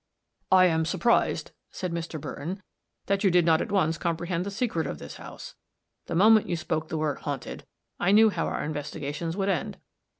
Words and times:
"I 0.51 0.65
am 0.65 0.83
surprised," 0.85 1.51
said 1.69 1.91
Mr. 1.93 2.19
Burton, 2.19 2.63
"that 3.05 3.23
you 3.23 3.29
did 3.29 3.45
not 3.45 3.61
at 3.61 3.71
once 3.71 3.99
comprehend 3.99 4.47
the 4.47 4.49
secret 4.49 4.87
of 4.87 4.97
this 4.97 5.17
house. 5.17 5.53
The 6.07 6.15
moment 6.15 6.49
you 6.49 6.55
spoke 6.55 6.87
the 6.87 6.97
word 6.97 7.19
'haunted,' 7.19 7.67
I 7.99 8.11
knew 8.11 8.31
how 8.31 8.47
our 8.47 8.63
investigations 8.63 9.37
would 9.37 9.47
end. 9.49 9.77